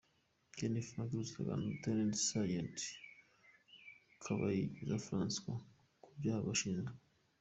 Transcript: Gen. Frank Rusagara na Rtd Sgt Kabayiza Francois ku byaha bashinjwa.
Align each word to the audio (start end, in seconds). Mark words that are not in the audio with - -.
Gen. 0.57 0.75
Frank 0.89 1.11
Rusagara 1.17 1.61
na 1.61 1.71
Rtd 1.77 2.13
Sgt 2.25 2.77
Kabayiza 4.23 5.03
Francois 5.05 5.61
ku 6.03 6.09
byaha 6.19 6.47
bashinjwa. 6.47 6.91